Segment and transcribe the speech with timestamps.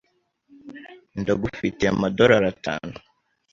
[1.19, 2.97] Ndagufitiye amadorari atanu.